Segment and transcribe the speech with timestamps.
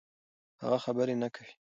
[0.61, 1.51] هغه خبرې نه کوي.